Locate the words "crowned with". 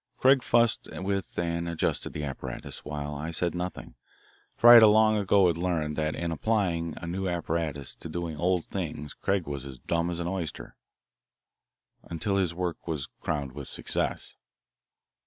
13.21-13.67